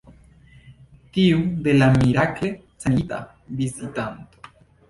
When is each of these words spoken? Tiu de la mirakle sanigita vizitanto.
Tiu 1.17 1.43
de 1.67 1.75
la 1.81 1.91
mirakle 1.97 2.51
sanigita 2.85 3.23
vizitanto. 3.61 4.59